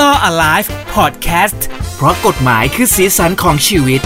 [0.00, 1.60] Law Alive Podcast
[1.96, 4.00] เพราะกฎหมายคือสีสันของชีวิต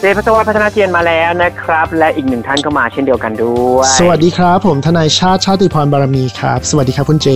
[0.00, 7.28] เจพัฒวัฒน์พัฒนาเทียนมาแล้วนะครับ และอีกหนึ่งท่านก็มาเช่นเดียวกันด้วย สวัสดีครับ ผมทนายชาติชาติพรบารมีครับ สวัสดีครับคุณเจ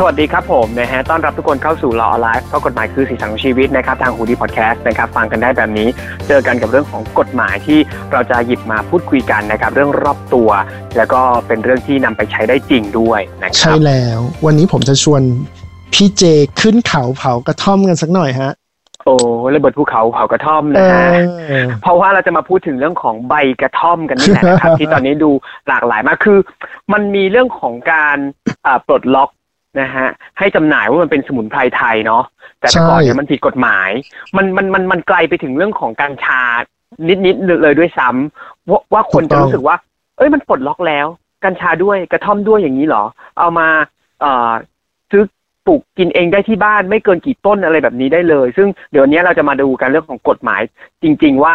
[0.00, 5.88] สวัสดีครับผมนะฮะต้อนรับทุกคนเข้าสู่ Law Alive เพราะกฎหมายคือสีสันของชีวิตนะครับทางหูดีพอดแคสต์นะครับฟังกันได้แบบนี้
[6.28, 7.78] เจอกันกับเรื่องของกฎหมายที่
[8.12, 10.50] เราจะหยิบมาพูดคุยกันนะครับเรื่องรอบตัว
[10.96, 15.22] แล้วก็เป็นเรื่องที่นำไปใช้ได้จริงด้วยนะคใช่รับแล้ว วันนี้ผมจะชวน
[15.92, 16.22] พี่เจ
[16.60, 18.52] ขึ้นเขาเผากระท่อมกันสักหน่อยฮะ
[19.04, 19.14] โอ้
[19.54, 21.10] ระเบิดภูเขาเผากระท่อมเอนะฮะ
[21.50, 25.30] อเพราะว่าเราจะมาพูดถึงเรื่องของใบกระท่อมกันนี่แหละนะครับที่ตอนนี้ดู
[25.68, 26.38] หลากหลายมากคือ
[26.92, 28.16] มันมีเรื่องของการ
[28.66, 29.30] อ่าปลดล็อก
[29.80, 30.08] นะฮะ
[30.38, 32.24] ให้จำหน่ายว่ามันเป็นสมุนไพรไทยเนาะ
[32.58, 33.90] แต่แต่ก่อนเนี่ยมันผิดกฎหมาย
[34.36, 36.42] มันมันมันมันไกลไปถึงเรื่องของกัญชา
[37.26, 39.76] นิดๆเลยด้วยซ้ำว่าว่าคนจะรู้สึกว่า
[40.16, 41.06] เอ้ยมันปลดล็อกแล้ว
[41.44, 43.04] กัญชาด้วยกระท่อมด้วยอย่างนี้เหรอ
[43.38, 43.68] เอามา
[44.20, 44.50] เอ่อ
[45.10, 45.22] ซื้อ
[45.66, 50.60] ปลูกกินเองได้ที่บ้านไม่เกินกี่ต้นอะไรแบบนี้ได้เลย ซึ่งเดี๋ยวนี้เราจะมาดูกันเรื่องของกฎหมาย
[51.02, 51.54] จริง ๆว่า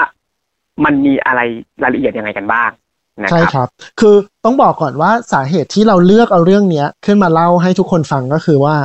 [0.85, 1.41] มันมีอะไร
[1.83, 2.82] รายละเอียดยังไงกันบ้างนะ
[3.31, 3.67] ใช่ครับครับ
[3.99, 8.75] คือต้องบอกก่อนว่าสาเหตุที่เราเลือกเอาเรื่องเนี้ย ขึ้นมาเล่าให้ทุกคนฟังก็คือว่า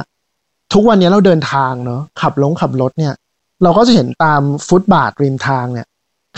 [0.73, 3.15] ทุกวันนี้เราเดินทางเนาะขับลงขับรถเนี่ย
[3.63, 5.87] เราก็จะเห็นตามฟุตบาทริมทางเนี่ย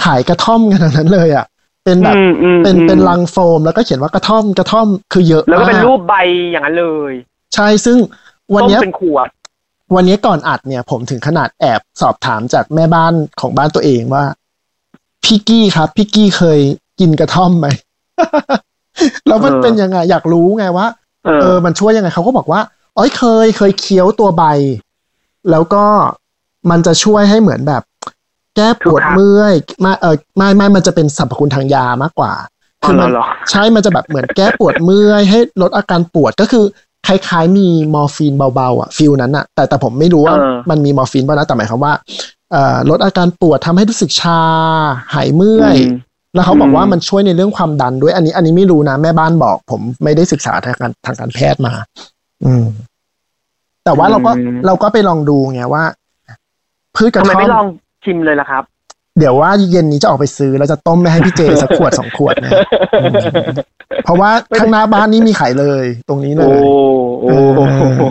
[0.04, 1.44] ขายกระท่อมกันทั้งนั้นเลยอะ่ะ
[1.84, 6.14] เป็นแบบอืมอืมเป็นอืมเป็นลังโฟมแล้วก็เขียนว่ากระท่อมกระท่อมคือเยอะแล้วก็เป็นมากรูปใบ
[6.50, 7.12] อย่างนั้นเลย
[7.54, 7.96] ใช่ซึ่ง
[8.54, 9.28] วันต้มเนี้ยเป็นขวด
[9.94, 14.24] วันนี้ก่อนอัดเนี่ย ผมถึงขนาดแอบสอบถามจากแม่บ้านของบ้านตัวเองว่า
[15.24, 16.60] พี่กี้ครับพี่กี้เคย
[17.00, 17.66] กินกระท่อมไหม
[19.28, 20.86] แล้วมันเออเป็นยังไงอยากรู้ไงว่า
[21.24, 22.60] เอเอออ มันช่วยยังไงเขาก็บอกว่า
[22.96, 24.44] อ๋อเคยเคยเคี้ยวตัวใบ
[25.50, 25.84] แล้วก็
[26.70, 27.82] มันจะช่วยให้เหมือนแบบ
[28.56, 32.32] แก้ปวดทุกครั้งเมื่อยไม่เออไม่ไม่มันจะเป็นสรรพคุณทางยามากกว่า
[32.82, 36.64] อ๋อมัเหรอใช่มันจะแบบเหมือนแก้ปวดเมื่อยให้ลดอาการปวดก็คือ
[37.06, 41.92] คล้ายๆ มีมอร์ฟีนเบาๆอะ feel นั้นอะ แต่แต่ผมไม่รู้ว่าเออมันมีมอร์ฟีนป่ะนะแต่หมายความว่า
[42.52, 44.40] เอ่อลดอาการปวดทำให้รู้สึกชา
[45.14, 51.72] หายเมื่อยอืม แล้วเขาบอกว่าอืมมันช่วยในเรื่องความดันด้วย อันนี้ อันนี้ไม่รู้นะแม่บ้านบอก ผมไม่ได้ศึกษาทางการทางการแพทย์มา
[52.44, 52.64] อืม
[53.84, 55.84] แต่ว่าเราก็อืมเราก็ไปลองดูไงว่า
[56.96, 57.66] พืชกระทำไมท่อไม่ลอมง
[58.04, 58.64] ชิมเลยล่ะครับ
[59.18, 62.52] เดี๋ยวว่าเย็นนี้จะออกไปซื้อ แล้วจะต้มไปให้พี่เจสักขวดสองขวดนะ
[63.02, 63.14] อืม
[64.04, 66.60] เพราะว่าข้างหน้าบ้านนี่มีขายเลย ตรงนี้เลโอ้ย
[67.20, 68.10] โอ้เออ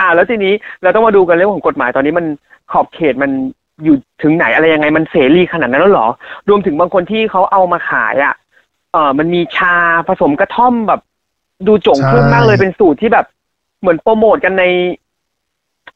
[0.00, 0.52] อ่าแล้วทีนี้
[0.82, 2.26] เราต้องมาดูกันเรื่องของกฎหมายตอนนี้มัน
[2.72, 3.30] ขอบเขตมัน
[3.84, 6.08] อยู่ถึงไหนอะไรยังไงมันเสรีขนาดนั้นแล้วเหรอ
[6.48, 8.34] รวมถึงบางคนที่เขาเอามาขายอะ
[8.92, 9.76] เออมันมีชา
[10.08, 11.00] ผสมกระท่อมแบบ
[11.66, 13.26] ดูโจ่งครึ่มมากเลยเป็นสูตรที่แบบ
[13.80, 14.64] เหมือนโปรโมทกันใน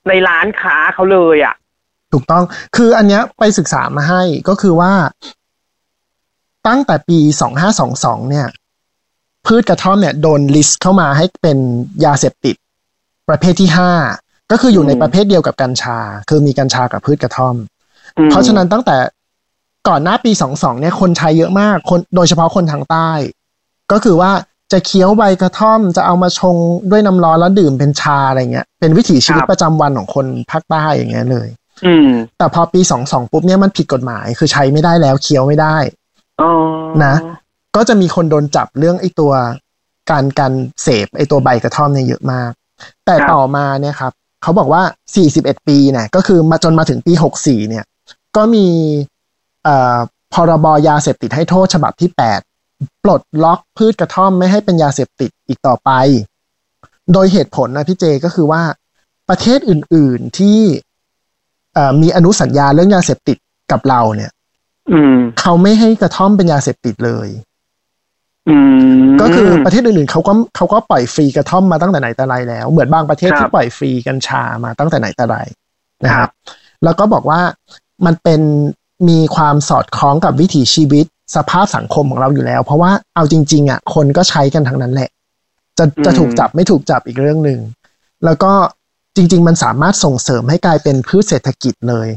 [0.08, 1.54] ในร้านค้าเขาเลยอะ
[2.12, 2.44] ถูกต้อง
[2.76, 4.92] คืออันเนี้ยไปศึกษามาให้ก็คือว่า
[6.66, 8.48] ตั้งแต่ปีสองห้าสองสองเนี่ย
[9.46, 11.58] พืชกระท่อมเนี่ยโดนลิสต์เข้ามาให้เป็น
[12.04, 12.56] ยาเสพติด
[13.28, 13.92] ประเภทที่ห้า
[14.50, 17.73] ก็คืออยู่ในอืมประเภทเดียวกับกัญชา คือมีกัญชากับพืชกระท่อมอืม
[18.30, 18.96] เพราะฉะนั้นตั้งแต่
[19.88, 23.10] ก่อนหน้าปีสองสองเนี่ยคนใช้เยอะมากคนโดยเฉพาะคนทางใต้
[23.92, 24.30] ก็คือว่า
[24.72, 26.56] จะเคี้ยวใบกระท่อมจะเอามาชง
[26.90, 31.48] ด้วยน้ำร้อนแล้วดื่มเป็นชาอะไรเงี้ย เป็นวิถีชีวิตประจำวันของคนภาคใต้อย่างเงี้ยเลย
[31.86, 32.08] อืม
[32.38, 35.76] แต่พอปีสองสองปุ๊บเนี่ยมันผิดกฎหมายคือใช้ไม่ได้แล้วเคี้ยวไม่ได้
[36.40, 36.50] อ๋อ
[37.04, 37.14] นะ
[37.76, 39.32] ก็จะมีคนโดนจับเรื่องไอ้ตัว
[40.10, 40.52] การการ
[40.82, 42.50] เสพไอ้ตัวใบกระท่อมเนี่ยเยอะมาก
[43.06, 44.82] แต่ต่อมาเนี่ยครับเขาบอกว่า
[45.24, 47.84] 41 ปีเนี่ยก็คือมาจนมาถึงปี 64 เนี่ย
[48.36, 48.66] ก็มี
[49.64, 49.98] เอ่อ
[50.32, 52.10] พรบยาเสพติดให้โทษฉบับที่
[52.56, 55.90] 8 ปลดล็อกพืชกระท่อมไม่ให้เป็นยาเสพติดอีกต่อไป
[57.12, 58.62] โดยเหตุผลนะพี่เจก็คือว่า
[59.28, 60.58] ประเทศอื่น ๆที่
[61.74, 63.36] เอ่อมีอนุสัญญาเรื่องยาเสพติด
[63.72, 64.30] กับเราเนี่ย
[64.92, 67.28] อืมเขาไม่ให้กระท่อมเป็นยาเสพติดเลย
[68.48, 68.56] อื
[69.00, 75.36] มก็คือประเทศอื่นๆเขาก็เขาก็ปล่อยฟรีกระท่อมมาตั้งแต่ไหนแต่ไรแล้ว เหมือนบางประเทศครับที่ปล่อยฟรีกัญชามาตั้งแต่ไหนแต่ไร
[76.04, 76.32] นะคครัรับบ
[76.84, 77.40] แล้วก็บอกว่า
[78.06, 78.40] มันเป็น
[79.08, 81.06] มีความสอดคล้องกับวิถีชีวิต
[81.36, 85.10] สภาพสังคมของเราอยู่แล้ว เพราะว่าเอาจริง ๆอะคนก็ใช้กันทั้งนั้นแหละ
[85.78, 87.60] จะจะถูกจับไม่ถูกจับอีกเรื่องหนึ่ง
[88.24, 88.52] แล้วก็
[89.16, 92.08] จริง ๆ มันสามารถส่งเสริมให้กลายเป็นพืชเศรษฐกิจเลย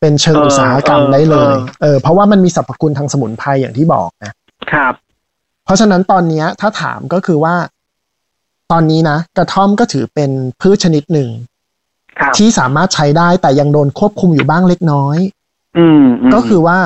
[0.00, 4.32] เป็นเชิงอุตสาหกรรมได้เลยเออเพราะว่ามันมีสรรพคุณทางสมุนไพรอย่างที่บอกนะ
[4.72, 4.94] ครับ
[5.64, 7.54] เพราะฉะนั้นตอนเนี้ยถ้าถามก็คือว่า
[8.72, 10.30] ตอนนี้นะกระท่อมก็ถือเป็น
[10.60, 11.55] พืชชนิดหนึ่งครับ
[12.36, 15.18] ที่สามารถใช้ได้แต่ยังโดนควบคุมอยู่บ้างเล็กน้อย
[15.78, 16.78] อืมมก็คือว่า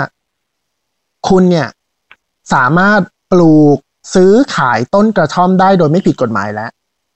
[1.29, 1.69] คุณเนี่ย
[2.55, 3.01] สามารถ
[3.33, 3.79] ปลูก
[4.15, 6.71] ซื้อขายต้นกระท่อมได้โดยไม่ผิดกฎหมายแล้ว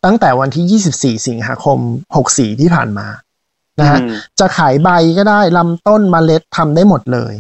[0.05, 1.79] ตั้งแต่วันที่ 24 สิงหาคม
[2.21, 3.07] 64 ที่ผ่านมา
[3.81, 4.89] นะฮะอืมจะขายใบ
[5.19, 7.35] ก็ได้ลำต้นมเมล็ดทำได้หมดเลย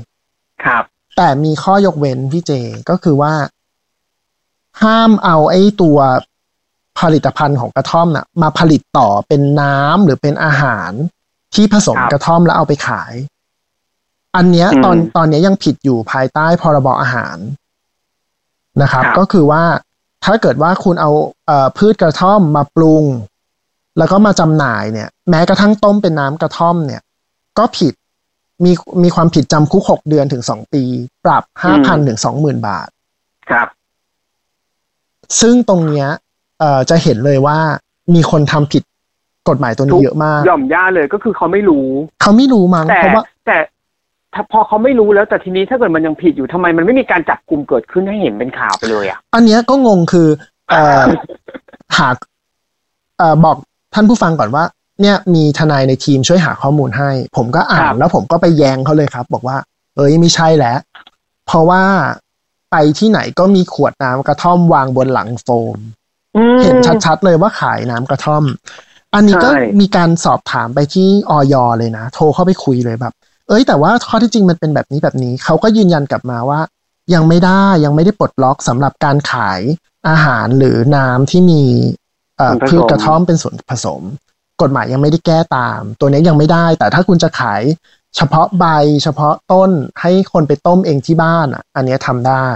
[0.65, 0.85] ครับ
[1.17, 2.53] แต่มีข้อยกเว้นพี่เจ
[2.91, 3.35] ก็คือว่า
[4.83, 5.99] ห้ามเอาไอ้ตัว
[7.01, 10.91] ผลิตภัณฑ์ของกระท่อมน่ะมาผลิตต่อเป็นน้ำหรือเป็นอาหาร
[11.55, 13.15] ที่ผสมครับกระท่อมแล้วเอาไปขาย
[14.37, 17.37] อันเนี้ยอืมตอนตอนเนี้ยยังผิดอยู่ภายใต้พรบอาหาร
[18.83, 19.63] นะครับครับก็คือว่า
[20.25, 21.11] ถ้าเกิดว่าคุณเอา
[21.47, 23.05] เอ่อพืชกระท่อมมาปรุง
[23.99, 27.03] แล้วก็มาจำหน่ายเนี่ย แม้กระทั่งต้มเป็นน้ำกระท่อมเนี่ย
[27.59, 27.93] ก็ผิด
[28.65, 30.83] มีมีความผิดจำคุกหกเดือนถึงสองปี
[31.25, 32.89] ปรับห้าพันถึงสองหมื่นบาท
[33.51, 33.69] ครับ
[35.41, 36.24] ซึ่งตรงเนี้ยเอ่อ
[36.91, 37.59] จะเห็นเลยว่า
[38.15, 38.83] มีคนทำผิด
[39.49, 41.87] กฎหมายตัวนี้เยอะมากหย่อมย่าเลยก็คือเขาไม่รู้
[42.23, 43.59] เขาไม่รู้มั้งแต่เพราะว่าแต่
[44.35, 50.29] ถ้าพอเขาไม่รู้แล้วแต่ทีนี้ถ้าเกิดมันยังผิดอยู่ทำไมมันไม่มีการจับกลุ่มเกิดขึ้นให้เห็นเป็นข่าวไปเลยอะ อันเนี้ยก็งงคือ
[50.69, 51.03] เอ่อ
[51.99, 52.17] หาก
[53.19, 53.57] เอ่อบอก
[53.95, 54.65] ท่านผู้ฟังก่อนว่า
[55.01, 59.57] เนี่ยมีทนายในทีมช่วยหาข้อมูลให้ ผมก็อ่าครันบแล้วผมก็ไปแย้งเขาเลยครับ บอกว่า
[59.97, 60.79] เอ้ยไม่ใช่แล้ว
[61.47, 61.83] เพราะว่า
[62.71, 66.04] ไปที่ไหนก็มีขวดน้ำกระท่อมวางบนหลังโฟมอืม
[66.63, 68.45] เห็นชัดๆเลยว่าขายน้ำกระท่อม
[69.15, 73.15] อันนี้ก็ใช่มีการสอบถามไปที่ออยเลยนะ โทรเข้าไปคุยเลยแบบ
[73.49, 76.61] เอ้ยแต่ว่าข้อที่จริงมันเป็นแบบนี้แบบนี้ เขาก็ยืนยันกลับมาว่า
[77.15, 79.61] ยังไม่ได้ยังไม่ได้ปลดล็อกสำหรับการขาย
[80.09, 81.63] อาหารหรือน้ำที่มี
[82.37, 84.03] เอ่อส่วนผสมพืชกระท่อมเป็นส่วนผสม
[84.63, 87.63] กฎหมายยังไม่ได้แก้ตาม ตัวนี้ยังไม่ได้ แต่ถ้าคุณจะขาย
[88.17, 88.65] เฉพาะใบ
[89.03, 89.71] เฉพาะต้น
[90.01, 92.47] ให้คนไปต้มเองที่บ้านอะ อันเนี้ยทำได้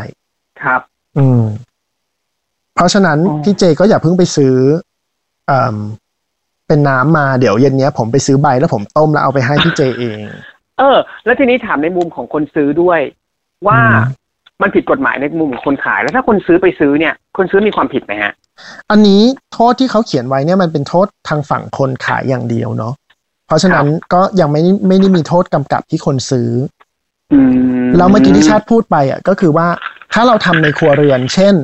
[0.63, 0.81] ครับ
[1.17, 1.43] อืม
[2.79, 4.55] เพราะฉะนั้นอ๋อพี่เจก็อย่าเพิ่งไปซื้อ
[5.47, 5.77] เอ่ม
[6.67, 10.19] เป็นน้ำมาเดี๋ยวเย็นเนี้ยผมไปซื้อใบแล้วผมต้มแล้วเอาไปให้พี่เจเอง
[10.79, 13.01] เออ แล้วทีนี้ถามในมุมของคนซื้อด้วย
[13.67, 14.27] ว่าอืม
[14.63, 18.33] มันผิดกฎหมายในมุมของคนขาย แล้วถ้าคนซื้อไปซื้อเนี่ย คนซื้อมีความผิดไหมฮะ
[18.91, 19.21] อันนี้
[19.53, 22.95] โทษที่เขาเขียนไว้เนี่ยมันเป็นโทษทางฝั่งคนขายอย่างเดียวเนาะ
[23.47, 26.51] เพราะฉะนั้นก็ยังไม่ไม่ได้มีโทษกำกับที่คนซื้อ
[27.33, 27.41] อื
[27.85, 29.67] มแล้วเมื่อกี้ที่ชาติพูดไปอะก็คือว่า
[30.13, 31.55] ถ้าเราทำในครัวเรือน เช่น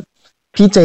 [0.56, 0.78] พี่เจ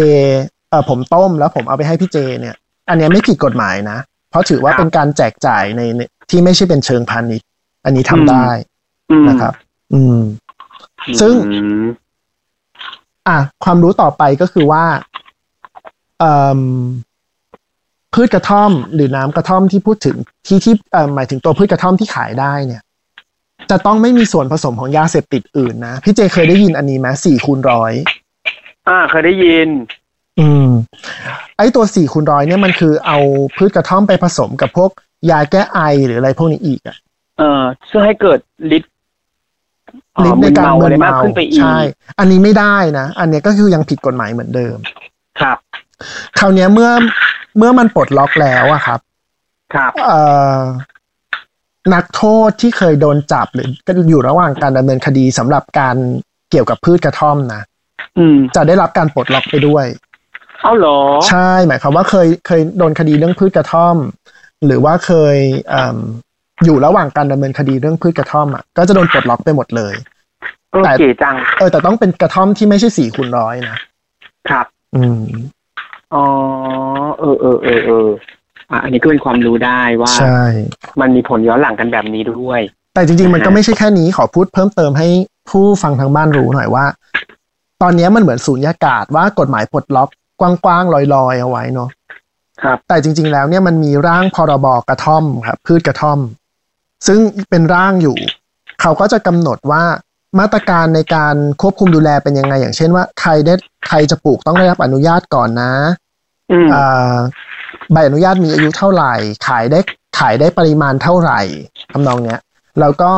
[0.70, 2.56] เออผมต้มแล้วผมเอาไปให้พี่เจเนี่ย
[2.90, 3.98] อันเนี้ยไม่ผิดกฎหมายนะ
[4.30, 7.48] เพราะถือว่าเป็นการแจกจ่ายในในที่ไม่ใช่เป็นเชิงพาณิชย์
[7.86, 8.48] อันนี้ทำได้
[9.12, 9.54] อืมนะครับ
[9.94, 10.20] อืม
[11.22, 11.86] ซึ่งอืม
[13.28, 14.86] อะความรู้ต่อไปก็คือว่า
[16.20, 16.62] เอ่ม
[18.14, 20.18] พืชกระท่อมหรือน้ำกระท่อมที่พูดถึง
[20.48, 22.82] ที่ที่เอ่อหมายถึงตัวพืชกระท่อมที่ขายได้เนี่ย
[23.70, 27.94] จะต้องไม่มีส่วนผสมของยาเสพติดอื่นนะ พี่เจเคยได้ยินอันนี้ไหมสี่คูณร้อย
[28.90, 29.70] อ่าเคยได้ยิน
[30.40, 30.70] อืม
[31.58, 33.18] ไอตัวสี่คูณร้อยเนี่ยมันคือเอา
[33.58, 34.92] พืชกระท่อมไปผสมกับพวก
[35.30, 36.98] ยาแก้ไอหรืออะไรพวกนี้อีกอะ
[37.38, 38.40] เออเพื่อให้เกิด
[38.78, 38.92] ฤทธิ์
[40.14, 41.78] เอ่อฤทธิ์ในการมึเมิอะไรนมากเมาขึ้นไปอีกใช่
[42.20, 44.78] อันนี้ไม่ได้นะ อันเนี้ยก็คือยังผิดกฎหมายเหมือนเดิม
[45.42, 45.58] ครับ
[46.40, 46.90] คราวเนี้ยเมื่อ
[47.58, 49.00] เมื่อมันปลดล็อกแล้วอะครับ
[49.74, 50.20] ครับเอ่
[50.58, 50.60] อ
[51.94, 55.96] นักโทษที่เคยโดนจับหรือก็อยู่ระหว่างการดำเนินคดีสำหรับการ
[56.52, 57.79] เกี่ยวกับพืชกระท่อมนะอืม
[58.56, 59.86] จะได้รับการปลดล็อกไปด้วย
[60.64, 61.00] เอาเหรอ
[61.30, 63.98] ใช่หมายความว่าเคยเคยโดนคดีเรื่องพืชกระท่อม
[64.66, 65.38] หรือว่าเคย
[65.70, 65.98] เอิ่ม
[66.66, 69.94] อยู่ระหว่างการดำเนินคดีเรื่องพืชกระท่อมอะก็จะโดนปลดล็อกไปหมดเลย
[70.72, 73.78] เออแต่เก๋จังเออแต่ต้องเป็นกระท่อมที่ไม่ใช่สี่คูณร้อยนะ
[74.50, 74.66] ครับ
[74.96, 75.24] อืม
[76.14, 76.26] อ๋อ
[77.20, 78.08] เออเออเออเออ
[78.72, 80.42] อะอันนี้ก็เป็นความรู้ได้ว่าใช่
[81.02, 82.62] มันมีผลย้อนหลังกันแบบนี้ด้วย
[82.94, 85.08] แต่จริง ๆ มันก็ไม่ใช่แค่นี้ขอพูดเพิ่มเติมให้
[85.50, 86.86] ผู้ฟังทางบ้านรู้หน่อยว่า
[87.82, 90.10] ตอนนี้มันเหมือนสูญญากาศว่ากฎหมายปลดล็อก
[90.40, 91.04] กว้างๆลอ
[91.34, 91.90] ยๆ เอาไว้เนาะ
[92.64, 96.20] ครับ แต่จริง ๆ แล้วเนี่ยมันมีร่างพรบกระท่อมครับพืชกระท่อม
[97.08, 98.18] ซึ่งเป็นร่างอยู่
[98.82, 99.84] เขาก็จะกำหนดว่า
[100.40, 103.54] มาตรการในการควบคุมดูแลเป็นยังไง อย่างเช่นว่าใครได้
[103.88, 105.72] ใครจะปลูกต้องได้รับอนุญาตก่อนนะ
[106.52, 107.16] อืมอ่า
[107.92, 109.14] ใบอนุญาตมีอายุเท่าไหร่
[109.48, 109.80] ขายได้
[110.20, 111.42] ขายได้ปริมาณเท่าไหร่
[111.92, 112.40] ทำนองเนี้ย
[112.80, 113.12] แล้วก็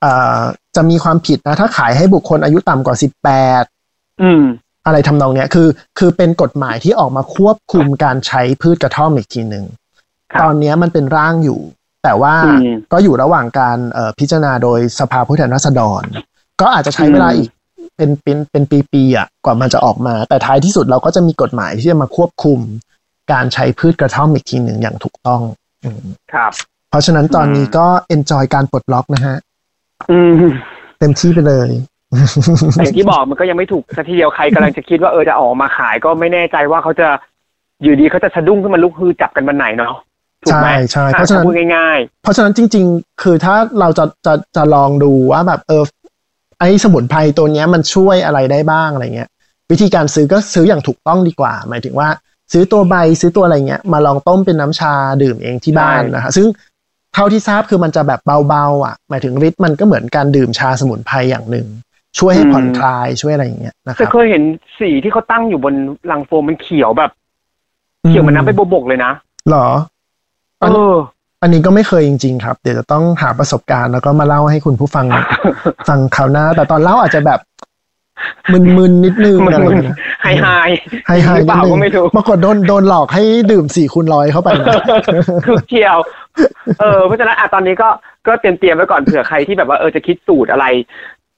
[0.00, 0.38] เอ่อ
[0.76, 3.30] จะมีความผิดนะ ถ้าขายให้บุคคลอายุต่ำกว่าสิบแป
[3.62, 3.64] ด
[4.22, 4.42] อืม
[4.86, 5.68] อะไรทำนองเนี้ยคือ
[5.98, 9.64] คือเป็นกฎหมายที่ออกมาควบคุมการใช้พืชกระท่อมอีกทีหนึ่ง
[10.32, 11.60] ครับตอนเนี้ยมันเป็นร่างอยู่
[12.04, 16.02] แต่ว่าอืมก็อยู่ระหว่างการเอ่อพิจารณาโดยสภาผู้แทนราษฎร
[16.60, 17.50] ก็อาจจะใช้เวลาอืมอีก
[17.96, 22.58] เป็นเป็นเป็นปีๆอะกว่ามันจะออกมา แต่ท้ายที่สุดเราก็จะมีกฎหมายที่จะมาควบคุม
[23.32, 25.40] การใช้พืชกระท่อมอีกทีหนึ่งอย่างถูกต้อง
[25.84, 26.52] อืมครับ
[26.90, 29.36] เพราะฉะนั้นตอนนี้อืมก็เอนจอยการปลดล็อกนะฮะ
[30.10, 30.32] อืม
[30.98, 31.68] เต็มที่ไปเลย
[32.72, 37.08] แต่อย่างที่บอกมันก็ยังไม่ถูกสักทีเดียวใครกำลังจะคิดว่าเออจะออกมาขายก็ไม่แน่ใจว่าเขาจะ
[37.82, 39.94] อยู่ดีเขาจะสะดุ้งขึ้นมาลุกฮือจับกันวันไหนเนาะ
[40.44, 45.82] ถูกไหมใช่ใช่เพถ้าราะฉะนั้นพูดง่ายเพราะฉะนั้นจริง ๆ คือถ้าเราจะจะจะลองดูว่าแบบเออ
[46.60, 49.30] ไอ้สมุนไพรตัวเนี้ยมันช่วยอะไรได้บ้างอะไรเงี้ย
[49.70, 52.08] วิธีการซื้อก็ซื้ออย่างถูกต้องดีกว่า หมายถึงว่า
[52.52, 56.46] ซื้อตัวใบซื้อตัวอะไรเงี้ยมาลองต้มเป็นน้ำชาดื่มเองที่บ้านนะคะซึ่ง
[57.14, 61.66] เท่าที่ทราบคือมันจะแบบเบาๆอะ หมายถึงฤทธิ์มันก็เหมือนการดื่มชาสมุนไพรอย่างหนึ่ง
[62.18, 64.42] ช่วยให้ผ่อนคลายช่วยอะไรอย่างเงี้ยนะคแต่รับเคยเห็น
[64.80, 65.74] สีที่เขาตั้งอยู่บน
[66.10, 67.10] ลังโฟมมันเขียวแบบ
[68.08, 69.12] เขียวเหมือนน้ำไปบกๆเลยนะ
[69.50, 69.66] หรอ
[70.60, 70.94] เออ
[71.42, 75.06] อันนี้ก็ไม่เคยจริง ๆ ครับ เดี๋ยวจะต้องหาประสบการณ์แล้วก็มาเล่าให้คุณผู้ฟัง
[75.88, 77.40] ฟังคราวหน้า แต่ตอนเล่าอาจจะแบบ
[78.52, 80.46] มึนๆนิดนึงมันอะไรมันนะไฮไฮ
[81.06, 84.66] ไฮไฮหรือเปล่านิดนึงก็ไม่รู้ปรากฏโดนโดนหลอกให้ดื่มสี่คูณร้อยเข้าไปนะ
[85.46, 85.98] คือเที่ยว
[86.80, 87.88] เออเพราะฉะนั้นอะตอนนี้ก็
[88.26, 90.66] ก็เตรียมเตรียมไว้ก่อนเผื่อใครที่แบบว่าเออจะคิดสูตรอะไร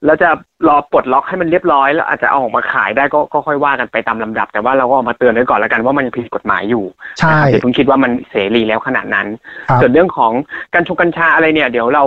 [0.07, 0.29] แล้วจะ
[0.69, 6.85] รอปลดล็อกให้มันเรียบร้อยแล้วอาจจะเอาออกมาขายได้ก็ก็ค่อยว่ากันไปตามลำดับ แต่ว่าเราก็เอามาเตือนไว้ก่อนแล้วกันว่ามันผิดกฎหมายอยู่
[7.19, 9.27] ใช่นะครับอย่าเพิ่งคิดว่ามันเสรีแล้วขนาดนั้น
[9.69, 10.33] ครับส่วนเรื่องของ
[10.75, 12.05] กัญชงกัญชาอะไรเนี่ย เดี๋ยวเรา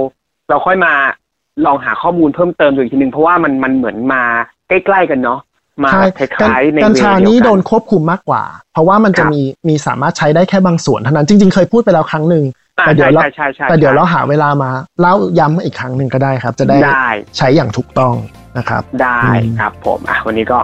[0.50, 0.94] เราค่อยมา
[1.66, 4.24] ลองหาข้อมูลเพิ่มเติมดูอีกทีนึงเพราะว่ามันมันเหมือนมา
[4.70, 5.40] ใกล้ๆกันเนาะ
[5.84, 18.16] มาใช่คล้ายๆในกัญเวชาเดียวนี้กัโดนควบคุมมากกว่า เพราะว่ามันจะครับมีมีสามารถใช้ได้แค่บางส่วนเท่านั้นจริง ๆ เคยพูดไปแล้วครั้งหนึ่งอ่า แต่เดี๋ยวเราใช่ใช่ใช่แต่เดี๋ยวใช่เราหาเวลามาเล่าย้ำอีกครั้งหนึ่งก็ได้ครับ จะได้ได้ใช้อย่างถูกต้อง
[18.58, 20.58] นะครับ ได้อืมครับผมอะวันนี้ก็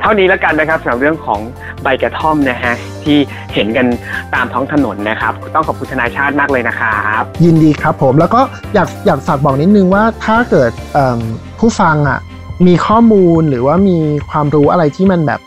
[0.00, 1.40] เท่านี้แล้วกันนะครับสำหรับเรื่องของ
[1.82, 2.74] ใบกระท่อมนะฮะ
[3.04, 3.18] ที่
[3.54, 3.86] เห็นกัน
[4.34, 8.40] ตามท้องถนนนะครับ ต้องขอบคุณทนายชาติมากเลยนะครับ ยินดีครับผมแล้วก็
[8.74, 11.20] อยากอยากฝากบอกนิดนึงว่าถ้าเกิดเอิ่ม
[11.58, 12.18] ผู้ฟังอะ
[12.66, 13.98] มีข้อมูลหรือว่ามี
[14.30, 15.40] ความรู้อะไรที่มันแบบ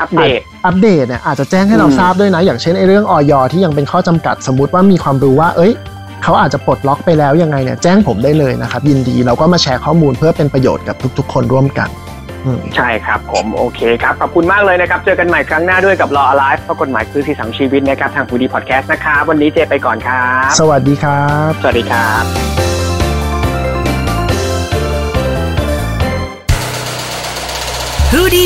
[0.00, 5.72] อัปเดต อัปเดตเนี่ยอาจจะแจ้งให้เราอืมทราบด้วยนะ อย่างเช่นไอ้เรื่องออยที่ยังเป็นข้อจำกัดสมมติว่ามีความรู้ว่า เอ้ย
[6.22, 11.88] เขาอาจจะปลดล็อกไปแล้วยังไงเนี่ยแจ้งผมได้เลยนะครับ ยินดีเราก็มาแชร์ข้อมูลเพื่อเป็นประโยชน์กับทุก ๆ คนร่วมกัน
[12.44, 22.24] อืมใช่ครับผมโอเคครับ ขอบคุณมากเลยนะครับ เจอกันใหม่ครั้งหน้าด้วยกับ Law Alive เพราะกฎหมายคือสีสังชีวิตนะครับ ทางฟูดีพอดแคสต์นะครับวันนี้เจไปก่อนครับ สวัสดีครับ สวัสดีครับ
[28.12, 28.45] ฮูดี้